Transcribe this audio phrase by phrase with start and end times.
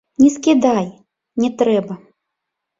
[0.21, 0.87] Не скідай,
[1.45, 2.01] не трэба!